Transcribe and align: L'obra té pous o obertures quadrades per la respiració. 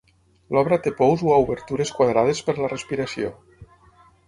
L'obra 0.55 0.79
té 0.85 0.93
pous 1.01 1.25
o 1.27 1.35
obertures 1.43 1.93
quadrades 1.99 2.43
per 2.49 2.57
la 2.63 2.73
respiració. 2.75 3.33